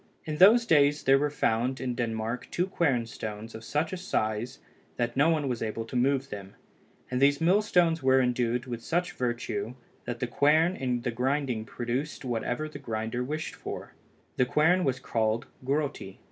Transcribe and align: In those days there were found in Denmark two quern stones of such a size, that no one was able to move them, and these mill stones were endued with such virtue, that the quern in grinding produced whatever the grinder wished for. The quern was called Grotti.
In 0.25 0.37
those 0.37 0.65
days 0.65 1.03
there 1.03 1.19
were 1.19 1.29
found 1.29 1.79
in 1.79 1.93
Denmark 1.93 2.47
two 2.49 2.65
quern 2.65 3.05
stones 3.05 3.53
of 3.53 3.63
such 3.63 3.93
a 3.93 3.97
size, 3.97 4.57
that 4.97 5.15
no 5.15 5.29
one 5.29 5.47
was 5.47 5.61
able 5.61 5.85
to 5.85 5.95
move 5.95 6.29
them, 6.31 6.55
and 7.11 7.21
these 7.21 7.39
mill 7.39 7.61
stones 7.61 8.01
were 8.01 8.19
endued 8.19 8.65
with 8.65 8.81
such 8.83 9.11
virtue, 9.11 9.75
that 10.05 10.19
the 10.19 10.25
quern 10.25 10.75
in 10.75 11.01
grinding 11.01 11.65
produced 11.65 12.25
whatever 12.25 12.67
the 12.67 12.79
grinder 12.79 13.23
wished 13.23 13.53
for. 13.53 13.93
The 14.37 14.45
quern 14.47 14.83
was 14.85 14.99
called 14.99 15.45
Grotti. 15.63 16.17